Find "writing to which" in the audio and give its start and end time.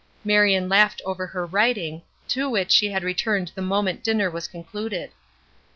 1.45-2.71